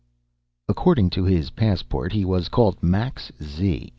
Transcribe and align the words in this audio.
According 0.67 1.11
to 1.11 1.25
his 1.25 1.51
passport, 1.51 2.11
he 2.11 2.25
was 2.25 2.49
called 2.49 2.81
Max 2.81 3.31
Z. 3.39 3.87